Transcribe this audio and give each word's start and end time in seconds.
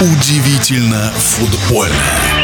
Удивительно 0.00 1.12
футбольно. 1.14 2.39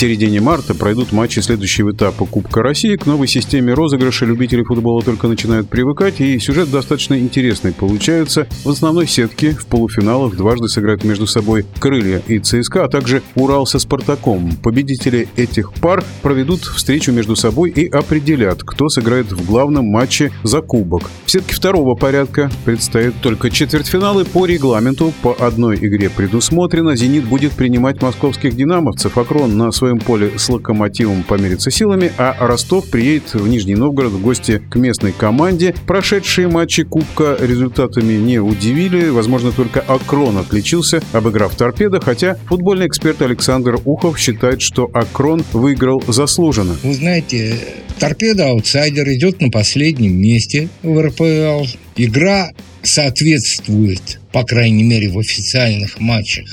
Середине 0.00 0.40
марта 0.40 0.74
пройдут 0.74 1.12
матчи 1.12 1.40
следующего 1.40 1.90
этапа 1.90 2.24
Кубка 2.24 2.62
России. 2.62 2.96
К 2.96 3.04
новой 3.04 3.26
системе 3.26 3.74
розыгрыша 3.74 4.24
любители 4.24 4.62
футбола 4.62 5.02
только 5.02 5.28
начинают 5.28 5.68
привыкать, 5.68 6.22
и 6.22 6.38
сюжет 6.38 6.70
достаточно 6.70 7.18
интересный 7.18 7.74
получается. 7.74 8.46
В 8.64 8.70
основной 8.70 9.06
сетке 9.06 9.50
в 9.50 9.66
полуфиналах 9.66 10.38
дважды 10.38 10.68
сыграют 10.68 11.04
между 11.04 11.26
собой 11.26 11.66
Крылья 11.80 12.22
и 12.26 12.38
ЦСКА, 12.38 12.84
а 12.84 12.88
также 12.88 13.20
Урал 13.34 13.66
со 13.66 13.78
Спартаком. 13.78 14.52
Победители 14.62 15.28
этих 15.36 15.74
пар 15.74 16.02
проведут 16.22 16.60
встречу 16.62 17.12
между 17.12 17.36
собой 17.36 17.68
и 17.68 17.86
определят, 17.86 18.62
кто 18.62 18.88
сыграет 18.88 19.30
в 19.30 19.44
главном 19.44 19.84
матче 19.84 20.32
за 20.44 20.62
Кубок. 20.62 21.10
В 21.26 21.30
сетке 21.30 21.54
второго 21.54 21.94
порядка 21.94 22.50
предстоят 22.64 23.16
только 23.20 23.50
четвертьфиналы 23.50 24.24
по 24.24 24.46
регламенту. 24.46 25.12
По 25.20 25.34
одной 25.38 25.76
игре 25.76 26.08
предусмотрено. 26.08 26.96
«Зенит» 26.96 27.26
будет 27.26 27.52
принимать 27.52 28.00
московских 28.00 28.56
«Динамовцев», 28.56 29.18
«Акрон» 29.18 29.58
на 29.58 29.70
своем 29.72 29.89
поле 29.98 30.38
с 30.38 30.48
«Локомотивом» 30.48 31.22
помериться 31.22 31.70
силами, 31.70 32.12
а 32.18 32.36
Ростов 32.38 32.88
приедет 32.90 33.34
в 33.34 33.48
Нижний 33.48 33.74
Новгород 33.74 34.12
в 34.12 34.22
гости 34.22 34.62
к 34.70 34.76
местной 34.76 35.12
команде. 35.12 35.74
Прошедшие 35.86 36.48
матчи 36.48 36.84
Кубка 36.84 37.36
результатами 37.40 38.14
не 38.14 38.38
удивили. 38.38 39.08
Возможно, 39.08 39.52
только 39.52 39.80
Акрон 39.80 40.38
отличился, 40.38 41.02
обыграв 41.12 41.54
торпедо, 41.54 42.00
хотя 42.00 42.36
футбольный 42.46 42.86
эксперт 42.86 43.22
Александр 43.22 43.78
Ухов 43.84 44.18
считает, 44.18 44.62
что 44.62 44.90
Акрон 44.92 45.44
выиграл 45.52 46.02
заслуженно. 46.06 46.76
Вы 46.82 46.94
знаете, 46.94 47.56
торпеда 47.98 48.50
аутсайдер 48.50 49.08
идет 49.12 49.40
на 49.40 49.50
последнем 49.50 50.16
месте 50.16 50.68
в 50.82 51.00
РПЛ. 51.00 51.66
Игра 51.96 52.50
соответствует, 52.82 54.20
по 54.32 54.44
крайней 54.44 54.84
мере, 54.84 55.08
в 55.10 55.18
официальных 55.18 56.00
матчах 56.00 56.46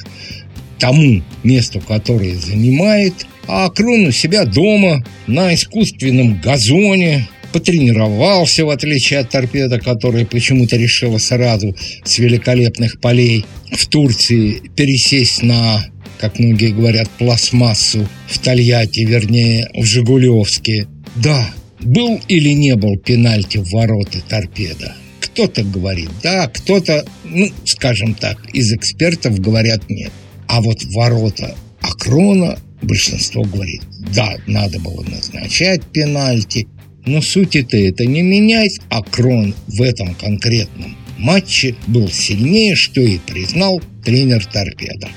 тому 0.79 1.23
месту, 1.43 1.81
которое 1.81 2.35
занимает, 2.35 3.25
а 3.47 3.69
Крон 3.69 4.07
у 4.07 4.11
себя 4.11 4.45
дома, 4.45 5.05
на 5.27 5.53
искусственном 5.53 6.39
газоне, 6.41 7.27
потренировался, 7.51 8.65
в 8.65 8.69
отличие 8.69 9.19
от 9.19 9.29
торпеда, 9.29 9.79
которая 9.79 10.25
почему-то 10.25 10.75
решила 10.75 11.17
сразу 11.17 11.75
с 12.03 12.19
великолепных 12.19 12.99
полей 12.99 13.45
в 13.71 13.87
Турции 13.87 14.61
пересесть 14.75 15.43
на, 15.43 15.85
как 16.19 16.39
многие 16.39 16.71
говорят, 16.71 17.09
пластмассу 17.17 18.07
в 18.27 18.39
Тольятти, 18.39 19.01
вернее, 19.01 19.69
в 19.73 19.85
Жигулевске. 19.85 20.87
Да, 21.15 21.49
был 21.79 22.19
или 22.27 22.49
не 22.49 22.75
был 22.75 22.97
пенальти 22.97 23.57
в 23.57 23.71
ворота 23.71 24.21
торпеда? 24.27 24.95
Кто-то 25.19 25.63
говорит 25.63 26.09
да, 26.23 26.47
кто-то, 26.47 27.05
ну, 27.23 27.49
скажем 27.63 28.13
так, 28.13 28.37
из 28.53 28.73
экспертов 28.73 29.39
говорят 29.39 29.89
нет. 29.89 30.11
А 30.47 30.61
вот 30.61 30.83
ворота 30.93 31.55
Акрона 31.81 32.57
большинство 32.81 33.43
говорит, 33.43 33.81
да, 34.13 34.35
надо 34.47 34.79
было 34.79 35.03
назначать 35.03 35.81
пенальти, 35.91 36.67
но 37.05 37.21
суть 37.21 37.55
это 37.55 38.05
не 38.05 38.21
менять. 38.21 38.79
Акрон 38.89 39.53
в 39.67 39.81
этом 39.81 40.13
конкретном 40.15 40.97
матче 41.17 41.75
был 41.87 42.09
сильнее, 42.09 42.75
что 42.75 43.01
и 43.01 43.17
признал 43.17 43.81
тренер 44.03 44.45
Торпеда. 44.45 45.09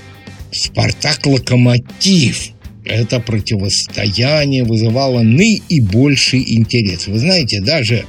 Спартак-Локомотив 0.52 2.52
это 2.84 3.20
противостояние 3.20 4.64
вызывало 4.64 5.22
наибольший 5.22 6.54
интерес. 6.54 7.06
Вы 7.06 7.18
знаете, 7.18 7.60
даже 7.60 8.04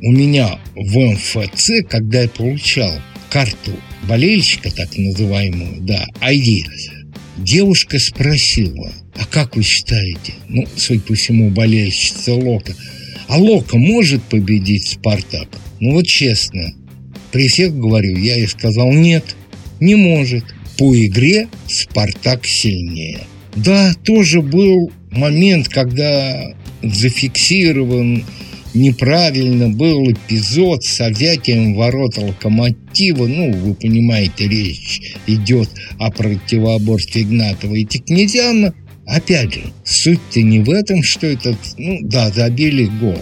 у 0.00 0.12
меня 0.12 0.58
в 0.74 0.98
МФЦ, 0.98 1.70
когда 1.88 2.22
я 2.22 2.28
получал 2.28 2.92
карту 3.30 3.72
болельщика, 4.08 4.70
так 4.70 4.96
называемую, 4.96 5.80
да, 5.80 6.06
ID, 6.20 6.64
девушка 7.36 7.98
спросила, 7.98 8.92
а 9.14 9.26
как 9.26 9.56
вы 9.56 9.62
считаете, 9.62 10.34
ну, 10.48 10.66
судя 10.76 11.00
по 11.00 11.14
всему, 11.14 11.50
болельщица 11.50 12.34
Лока, 12.34 12.74
а 13.28 13.38
Лока 13.38 13.76
может 13.76 14.22
победить 14.22 14.88
Спартак? 14.88 15.48
Ну, 15.80 15.92
вот 15.92 16.06
честно, 16.06 16.72
при 17.32 17.48
всех 17.48 17.78
говорю, 17.78 18.16
я 18.16 18.36
ей 18.36 18.48
сказал, 18.48 18.92
нет, 18.92 19.36
не 19.80 19.94
может. 19.94 20.44
По 20.78 20.94
игре 20.94 21.48
Спартак 21.66 22.44
сильнее. 22.46 23.20
Да, 23.54 23.94
тоже 24.04 24.42
был 24.42 24.92
момент, 25.10 25.68
когда 25.68 26.54
зафиксирован 26.82 28.24
неправильно 28.76 29.68
был 29.68 30.10
эпизод 30.12 30.84
с 30.84 31.08
взятием 31.08 31.74
ворот 31.74 32.16
локомотива. 32.18 33.26
Ну, 33.26 33.52
вы 33.52 33.74
понимаете, 33.74 34.46
речь 34.48 35.16
идет 35.26 35.68
о 35.98 36.10
противоборстве 36.10 37.22
Игнатова 37.22 37.74
и 37.74 37.84
Тикнезяна. 37.84 38.74
Опять 39.06 39.54
же, 39.54 39.60
суть-то 39.84 40.42
не 40.42 40.60
в 40.60 40.70
этом, 40.70 41.02
что 41.02 41.26
это, 41.26 41.56
ну 41.78 41.98
да, 42.02 42.30
забили 42.30 42.86
гол. 43.00 43.18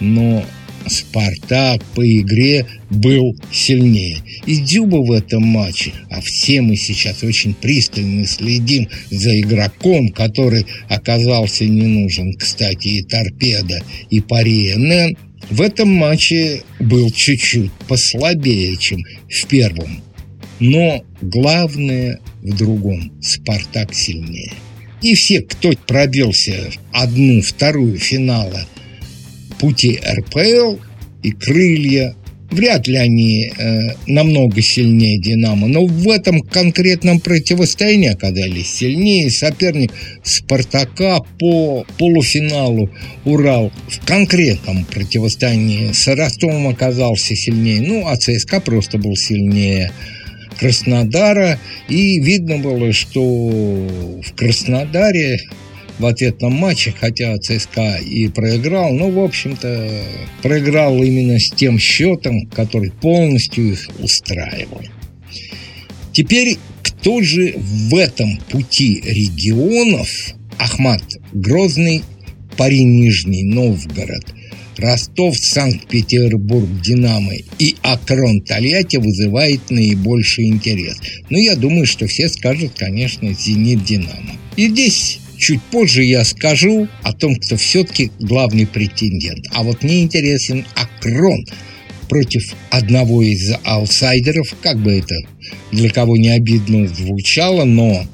Но 0.00 0.44
Спартак 0.86 1.82
по 1.94 2.06
игре 2.06 2.66
был 2.90 3.36
сильнее. 3.52 4.18
И 4.46 4.56
Дюба 4.56 4.96
в 4.96 5.12
этом 5.12 5.42
матче, 5.42 5.92
а 6.10 6.20
все 6.20 6.60
мы 6.60 6.76
сейчас 6.76 7.22
очень 7.22 7.54
пристально 7.54 8.26
следим 8.26 8.88
за 9.10 9.38
игроком, 9.40 10.08
который 10.10 10.66
оказался 10.88 11.64
не 11.64 11.86
нужен, 11.86 12.34
кстати, 12.34 12.88
и 12.88 13.02
Торпеда, 13.02 13.82
и 14.10 14.20
Пари 14.20 14.74
НН, 14.76 15.16
в 15.50 15.60
этом 15.60 15.90
матче 15.90 16.62
был 16.80 17.10
чуть-чуть 17.10 17.72
послабее, 17.88 18.76
чем 18.76 19.04
в 19.28 19.46
первом. 19.46 20.02
Но 20.60 21.04
главное 21.20 22.20
в 22.42 22.56
другом. 22.56 23.12
Спартак 23.20 23.94
сильнее. 23.94 24.52
И 25.02 25.14
все, 25.14 25.42
кто 25.42 25.72
пробился 25.86 26.70
одну, 26.92 27.42
вторую 27.42 27.98
финала– 27.98 28.66
пути 29.64 29.98
РПЛ 30.06 30.76
и 31.22 31.32
крылья. 31.32 32.14
Вряд 32.50 32.86
ли 32.86 32.96
они 32.96 33.50
э, 33.56 33.94
намного 34.06 34.60
сильнее 34.60 35.18
«Динамо», 35.18 35.66
но 35.66 35.86
в 35.86 36.10
этом 36.10 36.40
конкретном 36.42 37.18
противостоянии 37.18 38.10
оказались 38.10 38.74
сильнее. 38.74 39.30
Соперник 39.30 39.90
«Спартака» 40.22 41.20
по 41.40 41.86
полуфиналу 41.98 42.90
«Урал» 43.24 43.72
в 43.88 44.06
конкретном 44.06 44.84
противостоянии 44.84 45.92
с 45.92 46.06
Ростовом 46.14 46.68
оказался 46.68 47.34
сильнее. 47.34 47.80
Ну, 47.80 48.06
а 48.06 48.16
ЦСКА 48.16 48.60
просто 48.60 48.98
был 48.98 49.16
сильнее 49.16 49.90
Краснодара. 50.60 51.58
И 51.88 52.20
видно 52.20 52.58
было, 52.58 52.92
что 52.92 53.22
в 53.22 54.34
Краснодаре 54.36 55.40
в 55.98 56.06
ответном 56.06 56.52
матче, 56.54 56.94
хотя 56.98 57.38
ЦСКА 57.38 57.96
и 57.96 58.28
проиграл, 58.28 58.92
но, 58.92 59.10
в 59.10 59.18
общем-то, 59.20 59.90
проиграл 60.42 61.02
именно 61.02 61.38
с 61.38 61.50
тем 61.50 61.78
счетом, 61.78 62.46
который 62.46 62.90
полностью 62.90 63.72
их 63.72 63.88
устраивал. 64.00 64.82
Теперь, 66.12 66.58
кто 66.82 67.22
же 67.22 67.54
в 67.56 67.94
этом 67.96 68.38
пути 68.50 69.02
регионов 69.04 70.08
Ахмат 70.58 71.02
Грозный, 71.32 72.02
Пари 72.56 72.84
Нижний 72.84 73.42
Новгород, 73.42 74.24
Ростов, 74.76 75.36
Санкт-Петербург, 75.38 76.68
Динамо 76.80 77.32
и 77.58 77.76
Акрон 77.82 78.42
Тольятти 78.42 78.96
вызывает 78.96 79.70
наибольший 79.70 80.46
интерес. 80.46 80.96
Но 81.30 81.38
я 81.38 81.56
думаю, 81.56 81.86
что 81.86 82.06
все 82.06 82.28
скажут, 82.28 82.72
конечно, 82.76 83.32
Зенит 83.32 83.84
Динамо. 83.84 84.34
И 84.56 84.68
здесь 84.68 85.20
Чуть 85.38 85.62
позже 85.62 86.04
я 86.04 86.24
скажу 86.24 86.88
о 87.02 87.12
том, 87.12 87.36
кто 87.36 87.56
все-таки 87.56 88.10
главный 88.18 88.66
претендент. 88.66 89.46
А 89.52 89.62
вот 89.62 89.82
мне 89.82 90.02
интересен 90.02 90.64
Акрон 90.74 91.44
против 92.08 92.54
одного 92.70 93.22
из 93.22 93.52
аутсайдеров, 93.64 94.54
как 94.62 94.78
бы 94.78 94.98
это 94.98 95.14
для 95.72 95.90
кого 95.90 96.16
не 96.16 96.30
обидно 96.30 96.86
звучало, 96.88 97.64
но 97.64 98.06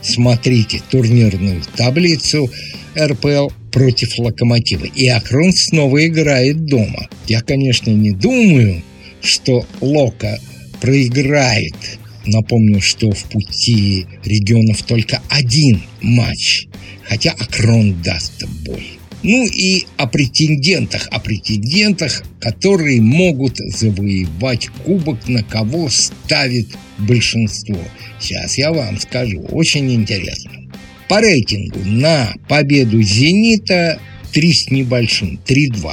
смотрите 0.00 0.80
турнирную 0.90 1.62
таблицу 1.76 2.50
РПЛ 2.98 3.48
против 3.72 4.18
Локомотива. 4.18 4.86
И 4.86 5.06
Акрон 5.08 5.52
снова 5.52 6.06
играет 6.06 6.64
дома. 6.64 7.08
Я, 7.26 7.42
конечно, 7.42 7.90
не 7.90 8.12
думаю, 8.12 8.82
что 9.20 9.66
Лока 9.80 10.38
проиграет 10.80 11.74
Напомню, 12.26 12.80
что 12.80 13.10
в 13.12 13.24
пути 13.24 14.06
регионов 14.24 14.82
только 14.82 15.22
один 15.28 15.82
матч, 16.02 16.66
хотя 17.04 17.30
Акрон 17.32 18.02
даст 18.02 18.44
бой. 18.64 18.98
Ну 19.22 19.46
и 19.46 19.86
о 19.96 20.06
претендентах, 20.06 21.08
о 21.10 21.20
претендентах, 21.20 22.22
которые 22.40 23.00
могут 23.00 23.56
завоевать 23.56 24.68
кубок, 24.84 25.26
на 25.28 25.42
кого 25.42 25.88
ставит 25.88 26.68
большинство. 26.98 27.78
Сейчас 28.20 28.58
я 28.58 28.72
вам 28.72 29.00
скажу, 29.00 29.40
очень 29.50 29.92
интересно. 29.92 30.52
По 31.08 31.20
рейтингу 31.20 31.80
на 31.84 32.34
победу 32.48 33.00
«Зенита» 33.02 33.98
3 34.32 34.52
с 34.52 34.70
небольшим, 34.70 35.40
3-2. 35.46 35.92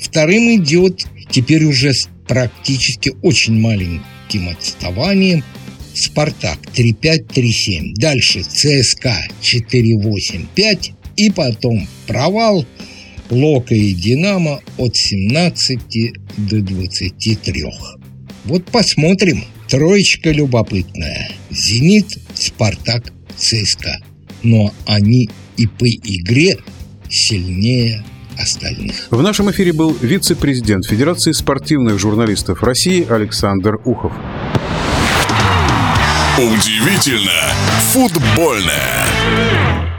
Вторым 0.00 0.56
идет 0.56 1.06
теперь 1.30 1.64
уже 1.64 1.92
с 1.92 2.08
практически 2.26 3.12
очень 3.22 3.58
маленьким 3.60 4.48
отставанием 4.48 5.44
Спартак 5.94 6.58
3-5-3-7. 6.74 7.94
Дальше 7.96 8.42
ЦСКА 8.42 9.16
4-8-5. 9.42 10.92
И 11.16 11.30
потом 11.30 11.86
провал 12.06 12.64
Лока 13.30 13.74
и 13.74 13.92
Динамо 13.92 14.60
от 14.78 14.96
17 14.96 15.78
до 16.36 16.60
23. 16.60 17.64
Вот 18.44 18.64
посмотрим. 18.66 19.44
Троечка 19.68 20.30
любопытная. 20.30 21.30
Зенит, 21.50 22.18
Спартак, 22.34 23.12
ЦСКА. 23.36 23.98
Но 24.42 24.72
они 24.86 25.30
и 25.56 25.66
по 25.66 25.88
игре 25.88 26.58
сильнее 27.08 28.04
остальных. 28.38 29.08
В 29.10 29.22
нашем 29.22 29.50
эфире 29.50 29.72
был 29.72 29.96
вице-президент 30.00 30.86
Федерации 30.86 31.32
спортивных 31.32 31.98
журналистов 31.98 32.62
России 32.62 33.06
Александр 33.08 33.80
Ухов. 33.84 34.12
Удивительно 36.38 37.52
футбольное. 37.92 39.91